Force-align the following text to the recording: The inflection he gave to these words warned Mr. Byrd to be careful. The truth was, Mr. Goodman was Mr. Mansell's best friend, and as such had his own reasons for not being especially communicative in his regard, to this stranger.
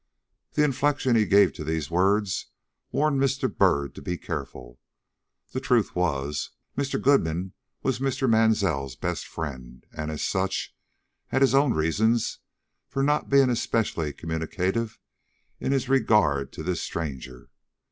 The 0.53 0.63
inflection 0.63 1.15
he 1.15 1.27
gave 1.27 1.53
to 1.53 1.63
these 1.63 1.91
words 1.91 2.47
warned 2.91 3.21
Mr. 3.21 3.55
Byrd 3.55 3.93
to 3.93 4.01
be 4.01 4.17
careful. 4.17 4.79
The 5.51 5.59
truth 5.59 5.95
was, 5.95 6.49
Mr. 6.75 6.99
Goodman 6.99 7.53
was 7.83 7.99
Mr. 7.99 8.27
Mansell's 8.27 8.95
best 8.95 9.27
friend, 9.27 9.85
and 9.93 10.09
as 10.09 10.23
such 10.25 10.75
had 11.27 11.43
his 11.43 11.53
own 11.53 11.75
reasons 11.75 12.39
for 12.87 13.03
not 13.03 13.29
being 13.29 13.51
especially 13.51 14.11
communicative 14.11 14.97
in 15.59 15.71
his 15.71 15.87
regard, 15.87 16.51
to 16.53 16.63
this 16.63 16.81
stranger. 16.81 17.51